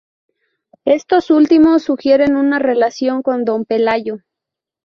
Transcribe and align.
Estos 0.87 1.29
últimos 1.29 1.83
sugieren 1.83 2.35
una 2.35 2.57
relación 2.57 3.21
con 3.21 3.45
Don 3.45 3.65
Pelayo. 3.65 4.17